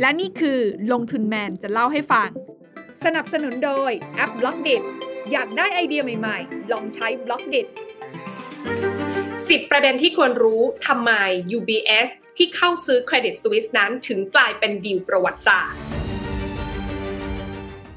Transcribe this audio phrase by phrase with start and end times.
[0.00, 0.60] และนี่คือ
[0.92, 2.28] ลงทุนแมนจะเล่าให้ฟัง
[3.04, 4.70] สนับสนุนโดยแอป Blockdit
[5.32, 7.56] อยากได้ไอเดียใหม่ๆ ลองใช้ Blockdit
[8.44, 11.10] 10ประเด็นที่ควรรู้ทำไม
[11.56, 15.78] UBS ที่เข้าซื้อ Credit Suisse นั้นถึงกลายเป็นดีลประวัติศาสตร์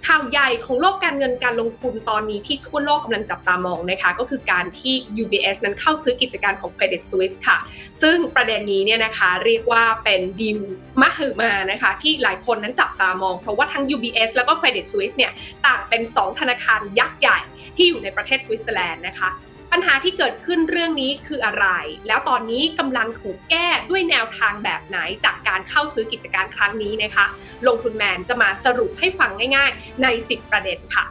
[0.08, 7.57] ข่าวใหญ่ของโลกการเงินการลงทุนตอนนี้ที่ทั่วโลกกำลังจับตามองนะคะก็คือการที่ UBS นั้นเข้าซื้อกิจการของ Credit Suisse ค่ะ
[8.02, 10.60] ซึ่งประเด็นนี้เนี่ยนะคะเรียกว่าเป็นดีล
[11.02, 15.32] มหึมานะคะที่หลายคนนั้นจับตามอง เพราะว่าทั้ง UBS แล้วก็ Credit Suisse เนี่ย
[15.66, 17.39] ต่างเป็น 2 ธนาคารยักษ์ใหญ่
[17.78, 19.30] ที่อยู่ในประเทศสวิตเซอร์แลนด์นะคะ
[19.71, 21.68] ปัญหาที่เกิดขึ้นเรื่องนี้คืออะไร
[22.08, 27.25] แล้วตอนนี้กำลังถูกแก้ด้วยแนวทางแบบไหนจากการเข้าซื้อกิจการครั้งนี้นะคะ
[27.68, 31.06] ลงทุนแมนจะมาสรุปให้ฟังง่ายๆ ใน 10 ประเด็นค่ะ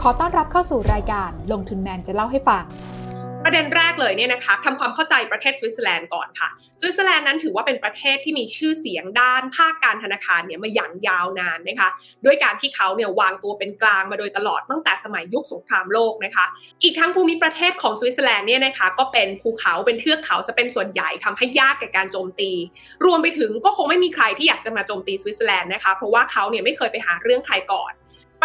[0.00, 2.64] ขอต้อนรับเข้าสู่รายการลงทุนแมนจะเล่าให้ฟัง
[3.44, 6.48] ประเด็นแรกเลยเนี่ยนะคะทำความเข้าใจประเทศสวิตเซอร์แลนด์ก่อนค่ะ
[6.80, 11.88] สวิตเซอร์แลนด์นั้นถือว่าเป็นประเทศที่มีชื่อเสียงด้านภาคการธนาคารเนี่ยมาอย่างยาวนานนะคะ
[12.24, 16.46] ด้วยการที่เขาเนี่ยวางตัวเป็นกลางมาโดยตลอดตั้งแต่สมัยยุคสงครามโลกนะคะ
[16.82, 22.50] อีกทั้งภูมิประเทศของสวิตเซอร์แลนด์เนี่ยนะคะก็เป็นภูเขาเป็นเทือกเขาจะเป็นส่วนใหญ่ทำให้ยากแก่การโจมตี
[23.04, 27.92] รวมไปถึงก็คงไม่มีใครที่อยากจะมาโจมตีสวิตเซอร์แลนด์นะคะ เพราะว่าเขาเนี่ยไม่เคยไปหาเรื่องใครก่อน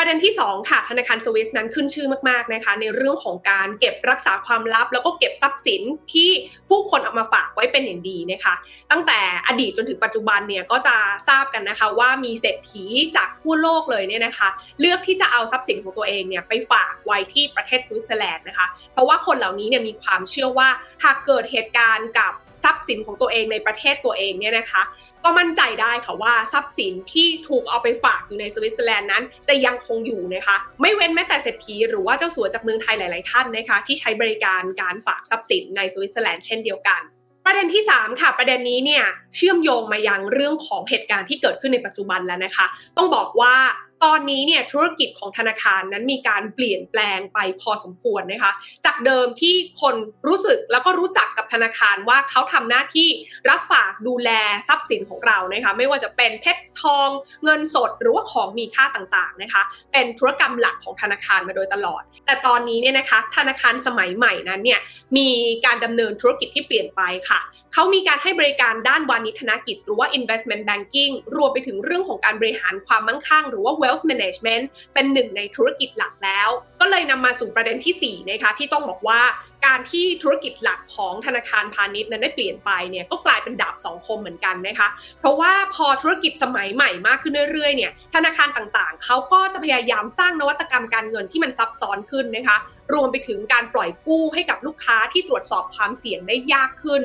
[0.02, 5.81] ประเด็นที่ 2 ค่ะธนาคารสวิสนั้นขึ้นชื่อมากๆนะคะ ในเรื่องของการเก็บรักษาความลับ แล้วก็เก็บทรัพย์สิน
[6.14, 6.30] ที่
[6.69, 8.56] ผู้คนเอามาฝากไว้เป็นอย่างดีนะคะ
[8.91, 10.95] ตั้งแต่อดีตจนถึงปัจจุบันเนี่ยก็จะ
[11.30, 20.69] ทราบกันนะคะ ว่ามีเศรษฐีจากทั่วโลกเลยเนี่ยนะคะ เลือกที่จะเอาทรัพย์สินของตัวเองเนี่ยไปฝากไว้ที่ประเทศสวิตเซอร์แลนด์นะคะ เพราะว่าคนเหล่านี้เนี่ยมีความเชื่อว่า
[21.03, 24.81] หากเกิดเหตุการณ์กับทรัพย์สินของตัวเองในประเทศตัวเองเนี่ยนะคะ
[25.23, 37.02] ก็มั่นใจได้ค่ะว่าทรัพย์สินที่ถูกเอาไปฝากอยู่ในสวิตเซอร์แลนด์นั้น จะยังคงอยู่นะคะ ไม่เว้นแม้แต่เศรษฐีหรือว่าเจ้าสัวจากเมืองไทยหลาย ๆ ท่านนะคะ ที่ใช้บริการการฝากทรัพย์สินในสวิตเซอร์แลนด์เช่นเดียวกัน
[37.45, 39.03] ประเด็นที่ 3 ค่ะ ประเด็นนี้เนี่ย
[39.36, 42.66] เชื่อมโยงมายังเรื่องของเหตุการณ์ที่เกิดขึ้นในปัจจุบันแล้วนะคะ
[42.97, 43.56] ต้องบอกว่า
[44.03, 48.51] ตอนนี้เนี่ยธุรกิจของธนาคารนั้นมีการเปลี่ยนแปลงไปพอสมควรนะคะ
[48.85, 49.96] จากเดิมที่คน
[50.28, 53.09] รู้สึกแล้วก็รู้จักกับธนาคารว่าเขาทำหน้าที่
[53.50, 54.29] รับฝากดูแล
[54.68, 57.09] ทรัพย์สินของเรานะคะไม่ว่าจะเป็นเพชรทอง
[57.44, 64.79] เงินสดหรือว่าของมีค่าต่างๆนะคะ เป็นธุรกรรมหลักของธนาคารมาโดยตลอด แต่ตอนนี้เนี่ยนะคะธนาคารสมัยใหม่นั้นเนี่ย
[65.18, 65.28] มี
[65.66, 67.40] การดำเนินธุรกิจที่เปลี่ยนไปค่ะ
[67.74, 74.63] เขามีการให้บริการด้านวานิธนกิจ หรือว่า investment banking รวมไปถึงเรื่องของการบริหารความมั่งคั่ง หรือว่า wealth management
[74.94, 76.50] เป็นหนึ่งในธุรกิจหลักแล้ว
[76.81, 79.22] ก็เลยนำมาสู่ประเด็นที่4นะคะที่ต้องบอกว่า
[79.66, 84.88] การที่ธุรกิจหลักของธนาคารพาณิชย์นั้นได้เปลี่ยนไปเนี่ยก็กลายเป็นดาบสองคมเหมือนกันนะคะ
[85.19, 92.58] เพราะว่าพอธุรกิจสมัยใหม่มากขึ้นเรื่อยๆเนี่ยธนาคารต่างๆ เขาก็จะพยายามสร้างนวัตกรรมการเงินที่มันซับซ้อนขึ้นนะคะ
[92.94, 97.02] รวมไปถึงการปล่อยกู้ให้กับลูกค้าที่ตรวจสอบความเสี่ยงได้ยากขึ้น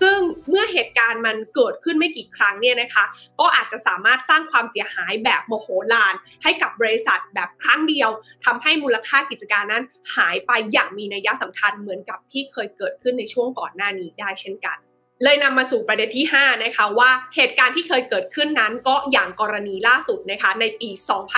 [0.00, 0.18] ซึ่ง
[0.48, 3.04] เมื่อเหตุการณ์มันเกิดขึ้นไม่กี่ครั้งเนี่ยนะคะ
[3.40, 8.10] ก็อาจจะสามารถสร้างความเสียหายแบบโมโหลาน ให้กับบริษัทแบบครั้งเดียว
[8.44, 9.84] ทำให้มูลค่ากิจการนั้น
[10.16, 14.78] หายไปอย่างมีนัยสำคัญเหมือนกับที่เคยเกิดขึ้นในช่วงก่อนหน้านี้ได้เช่นกัน
[15.24, 20.90] เลยนำมาสู่ประเด็นที่ 5 นะคะว่าเหตุการณ์ที่เคยเกิดขึ้นนั้นก็อย่างกรณีล่าสุดนะคะในปี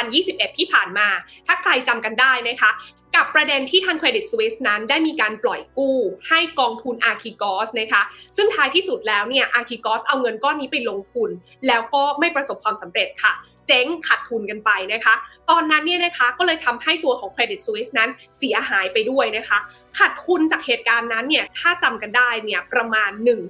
[0.04, 1.08] 2021 ที่ผ่านมา
[1.46, 2.70] ถ้าใครจำกันได้นะคะ
[3.16, 5.96] กับประเด็นที่ทางเครดิตสวิสนั้นได้มีการปล่อยกู้
[6.28, 8.02] ให้กองทุน a r c h i g o s นะคะ
[8.36, 11.30] ซึ่งท้ายที่สุดแล้วเนี่ย a r c h i g o s เอาเงินก้อนนี้ไปลงทุน
[11.66, 13.34] แล้วก็ไม่ประสบความสำเร็จค่ะ
[13.68, 15.14] เจ๊งขาดทุนกันไปนะคะ
[15.50, 19.58] ตอนนั้นเนี่ยนะคะก็เลยทำให้ตัวของ Credit Suisse นั้นเสียหายไปด้วยนะคะ
[19.98, 23.40] ขาดทุนจากเหตุการณ์นั้นเนี่ยถ้าจำกันได้เนี่ยประมาณ 1 9 0 0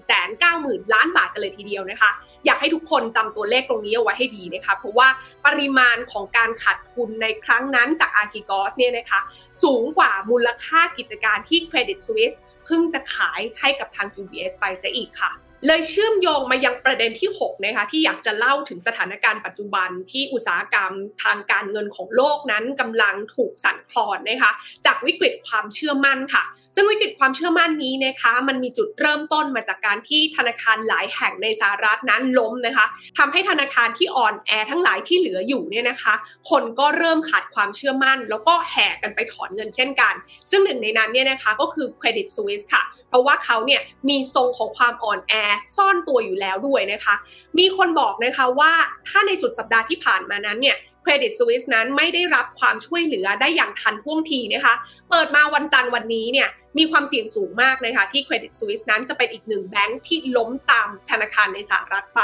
[0.65, 2.11] 0 0 ล้านบาทกันเลยทีเดียวนะคะ
[2.45, 5.09] อยากให้ทุกคนจำตัวเลขตรงนี้เอาไว้ให้ดีนะคะ เพราะว่า
[5.47, 9.21] ปริมาณของการขาดทุนในครั้งนั้นจากอาร์คิกอสเนี่ยนะคะ
[9.62, 15.33] สูงกว่ามูลค่ากิจการที่ Credit Suisse เพิ่งจะขายให้กับทาง UBS ไปซะอีกค่ะ
[15.66, 20.92] เลยเชื่อมโยงมายังประเด็นที่ 6 นะคะที่อยากจะเล่าถึงสถานการณ์ปัจจุบันที่อุตสาหกรรม
[21.22, 24.52] ทางการเงินของโลกนั้นกำลังถูกสั่นคลอนนะคะ
[24.86, 32.87] จากวิกฤตความเชื่อมั่นค่ะ ซึ่งวิกฤตความเชื่อมั่นนี้นะคะมันมีจุดเริ่มต้นมาจากการที่ธนาคารหลายแห่งในสหรัฐนั้นล้มนะคะ
[33.19, 36.14] ทำให้ธนาคารที่อ่อนแอทั้งหลายที่เหลืออยู่เนี่ยนะคะ
[36.50, 40.14] คนก็เริ่มขาดความเชื่อมั่น แล้วก็แห่กันไปถอนเงินเช่นกัน
[40.50, 45.34] ซึ่งหนึ่งในนั้นเนี่ยนะคะก็คือ Credit Suisse ค่ะ เพราะว่าเขาเนี่ยมีทรงของความอ่อนแอ
[45.77, 47.15] ซ่อนตัวอยู่แล้วด้วยนะคะ
[47.59, 48.73] มีคนบอกนะคะว่า
[49.09, 54.75] ถ้าในสุดสัปดาห์ที่ผ่านมานั้นเนี่ย Credit Suisse นั้นไม่ได้รับความช่วยเหลือได้อย่างทันท่วงทีนะคะ
[55.11, 56.49] เปิดมาวันจันทร์วันนี้เนี่ย
[56.79, 62.23] มีความเสี่ยงสูงมากนะคะที่ Credit Suisse นั้นจะเป็นอีกหนึ่งแบงค์ที่ล้มตามธนาคารในสหรัฐไป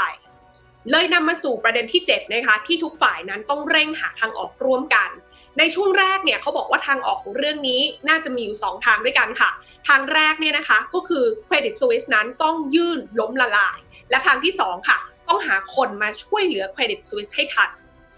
[0.91, 5.09] เลยนำมาสู่ประเด็นที่7นะคะที่ทุกฝ่ายนั้นต้องเร่งหาทางออกร่วมกัน
[5.59, 9.49] ในช่วงแรกเนี่ยเขาบอกว่าทางออกของเรื่องนี้น่าจะมีอยู่ 2 ทางด้วยกันค่ะ
[9.87, 13.77] ทางแรกเนี่ยนะคะก็คือ Credit Suisse นั้นต้องยื่นล้มละลาย
[14.09, 14.97] และทางที่ 2 ค่ะ
[15.27, 17.69] ต้องหาคนมาช่วยเหลือ Credit Suisse ให้ทัน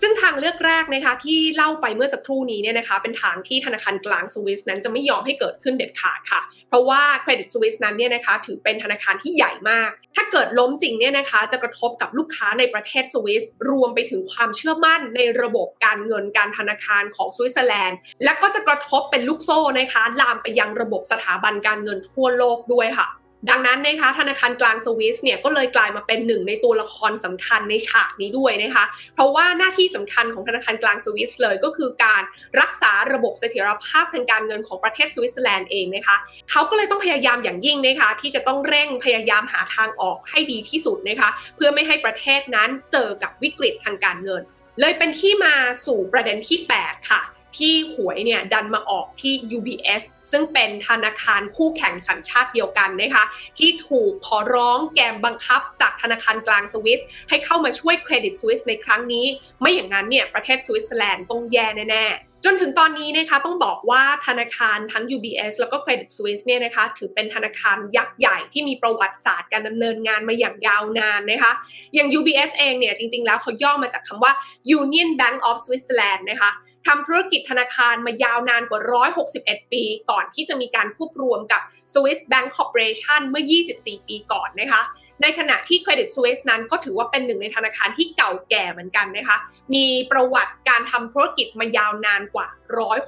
[0.01, 23.07] ซึ่งทางเลือกแรกนะคะที่เล่าไปเมื่อสักครู่นี้เนี่ยนะคะเป็นทางที่ธนาคารกลางสวิสนั้นจะไม่ยอมให้เกิดขึ้นเด็ดขาดค่ะ เพราะว่า Credit Suisse นั้นเนี่ยนะคะถือเป็นธนาคารที่ใหญ่มาก ถ้าเกิดล้มจริงเนี่ยนะคะจะกระทบกับลูกค้าในประเทศสวิส รวมไปถึงความเชื่อมั่นในระบบการเงินการธนาคารของสวิตเซอร์แลนด์ และก็จะกระทบเป็นลูกโซ่นะคะลามไปยังระบบสถาบันการเงินทั่วโลกด้วยค่ะ
[23.49, 28.85] ดังนั้นนะคะธนาคารกลางสวิสเนี่ยก็เลยกลายมาเป็นหนึ่งในตัวละครสำคัญในฉากนี้ด้วยนะคะ
[29.15, 32.23] เพราะว่าหน้าที่สำคัญของธนาคารกลางสวิสเลยก็คือการ
[32.61, 36.17] รักษาระบบเสถียรภาพทางการเงินของประเทศสวิตเซอร์แลนด์เองนะคะ
[36.51, 44.41] เขาก็เลยต้องพยายามอย่างยิ่งนะคะที่จะต้องเร่งพยายามหาทางออกให้ดีที่สุดนะคะเพื่อไม่ให้ประเทศนั้นเจอกับวิกฤตทางการเงิน
[44.79, 45.53] เลยเป็นที่มา
[45.85, 47.21] สู่ประเด็นที่ 8 ค่ะ
[47.57, 53.25] ที่หวยเนี่ยดันมาออกที่ UBS ซึ่งเป็นธนาคารคู่แข่งสัญชาติเดียวกันนะคะ
[53.57, 59.25] ที่ถูกขอร้องแกมบังคับจากธนาคารกลางสวิส ให้เข้ามาช่วยเครดิตสวิสในครั้งนี้
[59.62, 71.54] ไม่อย่างนั้นเนี่ยประเทศสวิตเซอร์แลนด์ต้องแย่แน่ๆจนถึงตอนนี้นะคะต้องบอกว่าธนาคารทั้ง UBS แล้วก็ Credit Suisse เนี่ยนะคะถือเป็นธนาคารยักษ์ใหญ่ที่มีประวัติศาสตร์การดำเนินงานมาอย่างยาวนานนะคะ
[71.94, 74.31] อย่าง UBS เองเนี่ยจริงๆแล้วเขาย่อมาจากคำว่า
[74.80, 76.51] Union Bank of Switzerland นะคะ
[76.85, 78.81] ทำธุรกิจธนาคารมายาวนานกว่า
[79.27, 81.62] 161 ปี ก่อนที่จะมีการควบรวมกับ
[81.94, 83.44] Swiss Bank Corporation เมื่อ
[83.75, 84.81] 24 ปีก่อนนะคะ
[85.21, 89.38] ในขณะที่ Credit Suisse นั้นก็ถือว่าเป็นหนึ่งในธนาคารที่เก่าแก่เหมือนกันนะคะ
[89.74, 92.47] มีประวัติการทำธุรกิจมายาวนานกว่า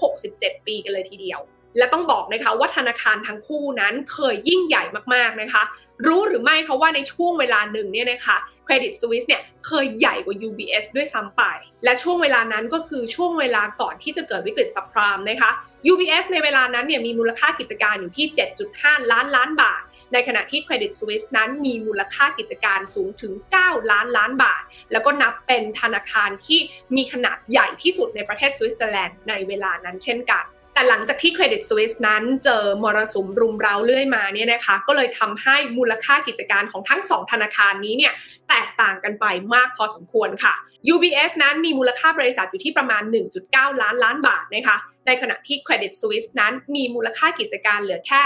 [0.04, 1.40] 167 ปีกันเลยทีเดียว
[1.78, 4.84] และต้องบอกนะคะว่าธนาคารทั้งคู่นั้นเคยยิ่งใหญ่
[5.14, 5.64] มากๆนะคะ
[6.08, 8.38] รู้หรือไม่คะว่าในช่วงเวลาหนึ่งเนี่ยนะคะ
[8.68, 11.42] Credit Suisse เนี่ยเคยใหญ่กว่า UBS ด้วยซ้ำไป
[11.84, 15.52] และช่วงเวลานั้นก็คือช่วงเวลาก่อนที่จะเกิดวิกฤตซับพรามนะคะ
[15.92, 18.28] UBS ในเวลานั้นเนี่ยมีมูลค่ากิจการอยู่ที่
[18.70, 19.84] 7.5 ล้านล้านบาท
[20.14, 26.60] ในขณะที่ Credit Suisse นั้นมีมูลค่ากิจการสูงถึง 9 ล้านล้านบาท แล้วก็นับเป็นธนาคารที่
[26.96, 30.46] มีขนาดใหญ่ที่สุดในประเทศสวิตเซอร์แลนด์ในเวลานั้นเช่นกัน
[30.80, 38.14] แต่หลังจากที่เครดิตสวิสนั้นเจอมรสุมรุมเร้าเรื่อยมาเนี่ยนะคะ ก็เลยทำให้มูลค่ากิจการของทั้งสองธนาคารนี้เนี่ย
[38.50, 40.54] แตกต่างกันไปมากพอสมควรค่ะ
[40.94, 43.04] UBS นั้นมีมูลค่าบริษัทอยู่ที่ประมาณ
[43.42, 44.78] 1.9 ล้านล้านบาทนะคะ
[45.10, 48.22] ในขณะที่ Credit Suisse นั้นมีมูลค่ากิจการเหลือแค่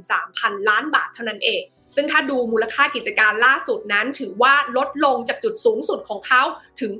[0.00, 1.62] 273,000 ล้านบาทเท่านั้นเอง
[1.94, 6.42] ซึ่งถ้าดูมูลค่ากิจการล่าสุดนั้น ถือว่าลดลงจากจุดสูงสุดของเขา
[6.80, 6.92] ถึง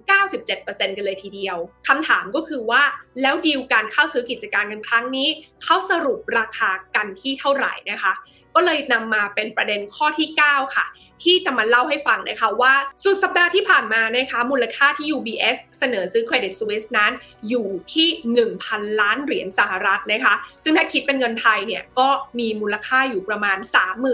[0.44, 1.56] 97%กันเลยทีเดียว
[1.88, 2.82] คำถามก็คือว่า
[3.22, 5.28] แล้วดีลการเข้าซื้อกิจการกันครั้งนี้
[5.62, 8.14] เขาสรุปราคากันที่เท่าไหร่นะคะ
[8.54, 10.86] ก็เลยนำมาเป็นประเด็นข้อที่ 9 ค่ะ
[11.24, 12.72] ที่จะมาเล่าให้ฟังนะคะว่า
[13.02, 17.12] สุดสัปดาห์ที่ผ่านมานะคะมูลค่าที่ UBS เสนอซื้อ Credit Suisse นั้น
[17.48, 18.08] อยู่ที่
[18.56, 20.34] 1,000 ล้านเหรียญสหรัฐนะคะ
[20.64, 23.58] ซึ่งถ้าคิดเป็นเงินไทยเนี่ยก็มีมูลค่าอยู่ประมาณ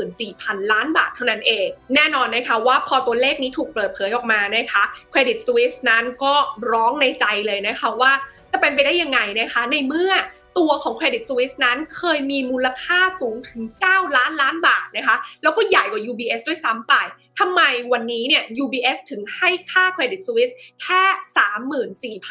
[0.09, 6.35] 34,000 ล้านบาทเท่านั้นเอง แน่นอนนะคะว่าพอตัวเลขนี้ถูกเปิดเผยออกมานะคะ Credit Suisse นั้นก็
[6.73, 8.13] ร้องในใจเลยนะคะว่า
[8.53, 10.13] จะเป็นไปได้ยังไงนะคะในเมื่อ
[10.59, 16.95] ตัวของ Credit Suisse นั้นเคยมีมูลค่าสูงถึง 9 ล้านล้านบาทนะคะ แล้วก็ใหญ่กว่า UBS ด้วยซ้ำไป
[17.39, 17.61] ทำไม
[17.93, 21.03] วันนี้เนี่ย UBS ถึงให้ค่า Credit Suisse แค่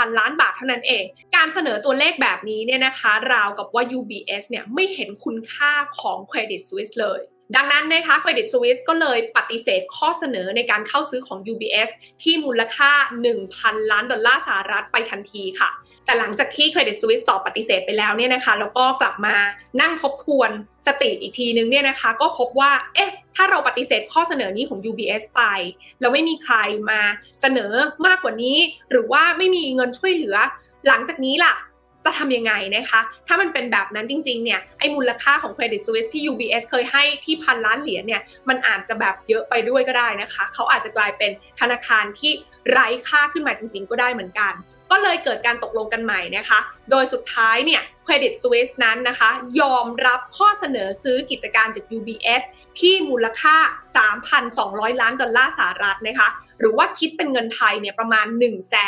[0.08, 1.04] 34,000 ล้านบาทเท่านั้นเอง
[1.36, 7.22] การเสนอตัวเลขแบบนี้เนี่ยนะคะ ราวกับว่า UBS เนี่ยไม่เห็นคุณค่าของ Credit Suisse เลย
[7.56, 11.89] ดังนั้นนะคะ Credit Suisse ก็เลยปฏิเสธข้อเสนอในการเข้าซื้อของ UBS
[12.24, 12.92] ที่มูลค่า
[13.42, 15.70] 1,000 ล้านดอลลาร์สหรัฐไปทันทีค่ะ
[16.05, 19.36] แต่หลังจากที่ Credit Suisse ตอบปฏิเสธไปแล้วเนี่ยนะคะแล้วก็กลับมา
[19.81, 20.50] นั่งทบทวน
[20.88, 25.41] สติอีกทีนึงเนี่ยนะคะ ก็พบว่าเอ๊ะถ้าเราปฏิเสธข้อเสนอนี้ของ UBS ไป
[26.00, 26.55] แล้วไม่มีใคร
[26.89, 27.01] มา
[27.41, 27.74] เสนอ
[28.05, 28.57] มากกว่านี้
[28.91, 30.38] หรือว่าไม่มีเงินช่วยเหลือ
[30.88, 31.55] หลังจากนี้ล่ะ
[32.05, 42.31] จะทำยังไงนะคะ ถ้ามันเป็นแบบนั้นจริงๆ เนี่ย ไอ้มูลค่าของ Credit Suisse ที่ UBS เคยให้ที่พันล้านเหรียญเนี่ย มันอาจจะแบบเยอะไปด้วยก็ได้นะคะ เขาอาจจะกลายเป็นธนาคารที่
[42.69, 44.53] ไร้ค่าขึ้นมาจริงๆ ก็ได้เหมือนกัน
[44.95, 46.59] ก็เลยเกิดการตกลงกันใหม่นะคะ
[46.91, 49.29] โดยสุดท้ายเนี่ย Credit Suisse นั้นนะคะ
[49.62, 52.43] ยอมรับข้อเสนอซื้อกิจการจาก UBS
[52.79, 53.55] ที่มูลค่า
[54.29, 58.25] 3,200 ล้านดอลลาร์สหรัฐนะคะ หรือว่าคิดเป็นเงินไทยเนี่ยประมาณ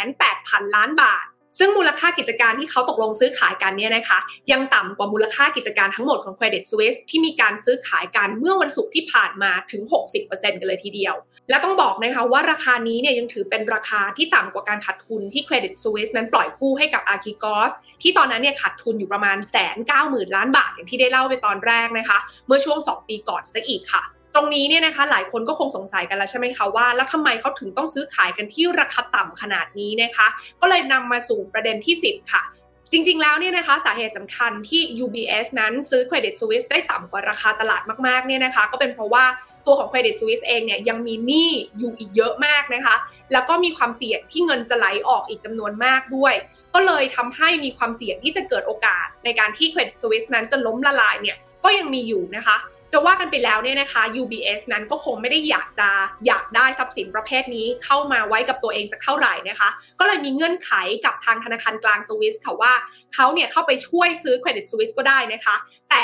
[0.08, 1.26] 1,800 ล้านบาท
[1.58, 4.20] ซึ่งมูลค่ากิจการที่เขาตกลงซื้อขายกันเนี่ยนะคะ
[4.52, 9.82] ยังต่ำกว่ามูลค่ากิจการทั้งหมดของ Credit Suisse ที่มีการซื้อขายกันเมื่อวันศุกร์ที่ผ่านมาถึง
[10.22, 11.16] 60%กันเลยทีเดียว
[11.50, 17.72] และต้องบอกนะคะว่าราคานี้เนี่ยยังถือเป็นราคาที่ต่ำกว่าการขาดทุนที่ Credit Suisse นั้นปล่อยกู้ให้กับ a r c h i g o s
[18.02, 24.04] ที่ตอนนั้นเนี่ยขาดทุนอยู่ประมาณแสนเก้าหมื่นล้านบาทอย่างที่ได้เล่าไปตอนแรกนะคะ เมื่อช่วง 2 ปีก่อนซะอีกค่ะ
[24.36, 30.28] ตรงนี้เนี่ยนะคะหลายคนก็คงสงสัยกันแล้วใช่ไหมคะว่า แล้วทำไมเขาถึงต้องซื้อขายกันที่ราคาต่ำขนาดนี้นะคะ
[30.62, 32.44] ก็เลยนำมาสู่ประเด็นที่ 10 ค่ะ
[32.92, 39.26] จริง ๆ แล้วเนี่ยนะคะสาเหตุสำคัญที่ UBS นั้นซื้อ Credit Suisse ได้ต่ำกว่าราคาตลาดมากๆเนี่ยนะคะ ก็เป็นเพราะว่า
[39.68, 42.96] ตัวของ Credit Suisse เองเนี่ยยังมีหนี้อยู่อีกเยอะมากนะคะ
[43.32, 46.34] แล้วก็มีความเสี่ยงที่เงินจะไหลออกอีกจำนวนมากด้วย
[46.74, 52.58] ก็เลยทำให้มีความเสี่ยงที่จะเกิดโอกาสในการที่ Credit Suisse นั้นจะล้มละลายเนี่ยก็ยังมีอยู่นะคะ
[52.94, 55.90] จะว่ากันไปแล้วเนี่ยนะคะ UBS นั้นก็คงไม่ได้อยากจะ
[56.28, 59.70] อยากได้ทรัพย์สินประเภทนี้เข้ามาไว้กับตัวเองสักเท่าไหร่นะคะ
[60.00, 60.72] ก็เลยมีเงื่อนไข
[61.06, 62.74] กับทางธนาคารกลางสวิสค่ะว่า
[63.14, 65.56] เขาเนี่ยเข้าไปช่วยซื้อ Credit Suisse ก็ได้นะคะ
[65.90, 66.04] แต่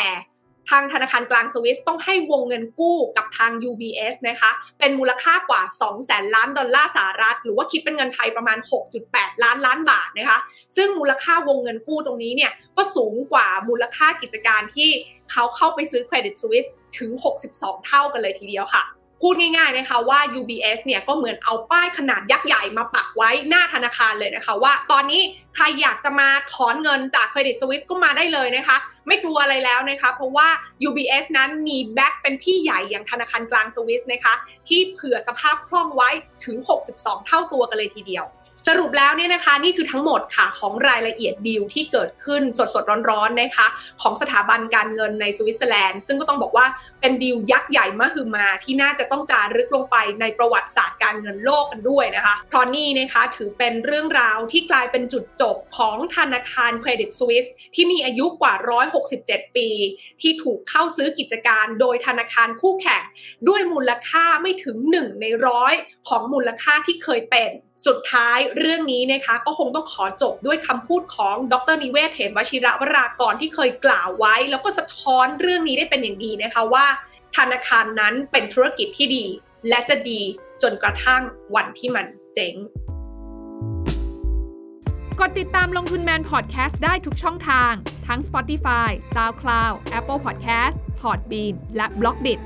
[0.69, 8.57] ทางธนาคารกลางสวิสต้องให้วงเงินกู้กับทาง UBS นะคะ เป็นมูลค่ากว่า 2 0 0แสนล้านดอลลาร์สหรัฐ หรือว่าคิดเป็นเงินไทยประมาณ
[9.01, 10.39] 6.8 ล้านล้านบาทนะคะ
[10.75, 14.89] ซึ่งมูลค่าวงเงินกู้ตรงนี้เนี่ยก็สูงกว่ามูลค่ากิจการที่
[15.31, 16.65] เขาเข้าไปซื้อเครดิตสวิส
[16.97, 17.11] ถึง
[17.49, 18.83] 62 เท่ากันเลยทีเดียวค่ะ
[19.21, 25.21] พูดง่ายๆนะคะว่า UBS เนี่ยก็เหมือนเอาป้ายขนาดยักษ์ใหญ่มาปักไว้หน้าธนาคารเลยนะคะ ว่าตอนนี้
[25.55, 30.47] ใครอยากจะมาถอนเงินจาก Credit Suisse ก็มาได้เลยนะคะ ไม่กลัวอะไรแล้วนะคะ เพราะว่า
[30.87, 34.33] UBS นั้นมีแบ็กเป็นพี่ใหญ่อย่างธนาคารกลางสวิสนะคะ
[34.67, 36.09] ที่เผื่อสภาพคล่องไว้
[36.45, 36.57] ถึง
[36.91, 38.25] 62 เท่าตัวกันเลยทีเดียว
[38.67, 43.67] สรุปแล้วเนี่ยนะคะนี่คือทั้งหมดค่ะของรายละเอียดดีลที่เกิดขึ้นสดๆร้อนๆนะคะ
[44.01, 46.65] ของสถาบันการเงินในสวิตเซอร์แลนด์ ซึ่งก็ต้องบอกว่า
[47.01, 58.53] เป็นดีลยักษ์ใหญ่มหึมาที่น่าจะต้องจารึกลงไปในประวัติศาสตร์การเงินโลกกันด้วยนะคะเพราะนี่นะคะถือเป็นเรื่องราวที่กลายเป็นจุดจบของธนาคาร Credit Suisse ที่มีอายุกว่า
[59.09, 59.69] 167 ปี
[60.21, 63.03] ที่ถูกเข้าซื้อกิจการโดยธนาคารคู่แข่ง
[63.47, 65.73] ด้วยมูลค่าไม่ถึง 1 ในร้อย
[66.09, 67.51] ของมูลค่าที่เคยเป็น
[67.87, 76.85] สุดท้ายเรื่องนี้นะคะก็คงต้องขอจบด้วยคำพูดของดร.นิเวศน์ เหมวชิรวรากรที่เคยกล่าวไว้ แล้วก็สะท้อนเรื่องนี้ได้เป็นอย่างดีนะคะว่า
[77.37, 79.25] ธนาคารนั้นเป็นธุรกิจที่ดี
[79.69, 80.21] และจะดี
[80.61, 81.21] จนกระทั่ง
[81.55, 82.55] วันที่มันเจ๊ง
[85.19, 87.73] กดติดตามลงทุนแมนพอดแคสต์ได้ทุกช่องทาง
[88.07, 92.39] ทั้ง Spotify, SoundCloud, Apple Podcast, Podbean และ b l o k d i t